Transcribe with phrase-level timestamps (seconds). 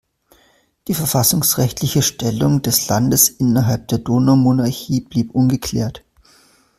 [0.87, 6.03] Die verfassungsrechtliche Stellung des Landes innerhalb der Donaumonarchie blieb ungeklärt.